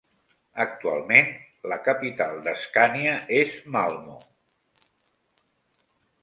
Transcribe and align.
Actualment 0.63 1.27
la 1.71 1.77
capital 1.87 2.41
d'Escània 2.47 3.13
és 3.41 3.53
Malmö. 3.77 4.17